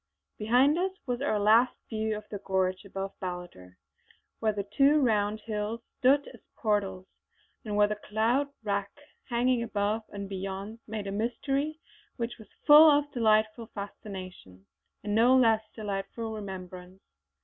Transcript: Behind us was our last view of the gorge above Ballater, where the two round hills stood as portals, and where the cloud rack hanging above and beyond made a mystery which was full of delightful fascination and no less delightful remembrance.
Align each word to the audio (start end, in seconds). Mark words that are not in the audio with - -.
Behind 0.39 0.79
us 0.79 0.93
was 1.05 1.21
our 1.21 1.37
last 1.37 1.75
view 1.87 2.17
of 2.17 2.23
the 2.31 2.39
gorge 2.39 2.85
above 2.85 3.13
Ballater, 3.21 3.75
where 4.39 4.51
the 4.51 4.63
two 4.75 4.99
round 4.99 5.41
hills 5.41 5.79
stood 5.99 6.27
as 6.33 6.41
portals, 6.57 7.05
and 7.63 7.75
where 7.75 7.87
the 7.87 7.97
cloud 8.09 8.47
rack 8.63 8.89
hanging 9.29 9.61
above 9.61 10.01
and 10.09 10.27
beyond 10.27 10.79
made 10.87 11.05
a 11.05 11.11
mystery 11.11 11.79
which 12.17 12.39
was 12.39 12.49
full 12.65 12.89
of 12.89 13.11
delightful 13.11 13.67
fascination 13.75 14.65
and 15.03 15.13
no 15.13 15.37
less 15.37 15.61
delightful 15.75 16.33
remembrance. 16.33 16.99